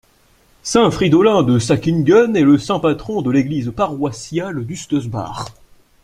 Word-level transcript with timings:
Saint 0.63 0.89
Fridolin 0.89 1.43
de 1.43 1.59
Säckingen 1.59 2.35
est 2.35 2.41
le 2.41 2.57
saint 2.57 2.79
patron 2.79 3.21
de 3.21 3.29
l'église 3.29 3.69
paroissiale 3.69 4.65
d'Ustersbach. 4.65 5.49